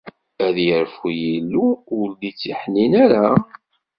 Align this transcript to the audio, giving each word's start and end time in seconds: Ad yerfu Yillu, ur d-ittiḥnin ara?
Ad 0.45 0.57
yerfu 0.67 1.07
Yillu, 1.21 1.65
ur 1.97 2.07
d-ittiḥnin 2.19 2.93
ara? 3.03 3.25